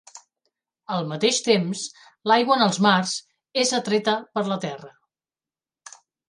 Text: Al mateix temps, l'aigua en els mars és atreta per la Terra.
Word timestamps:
Al 0.93 1.03
mateix 1.09 1.41
temps, 1.47 1.83
l'aigua 2.31 2.57
en 2.61 2.63
els 2.69 2.79
mars 2.87 3.13
és 3.65 3.75
atreta 3.81 4.17
per 4.39 4.45
la 4.49 4.59
Terra. 4.65 4.91